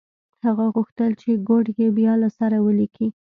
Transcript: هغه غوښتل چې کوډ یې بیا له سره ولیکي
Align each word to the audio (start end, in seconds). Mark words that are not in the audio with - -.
هغه 0.45 0.65
غوښتل 0.75 1.11
چې 1.21 1.29
کوډ 1.47 1.65
یې 1.79 1.87
بیا 1.97 2.13
له 2.21 2.29
سره 2.37 2.57
ولیکي 2.65 3.07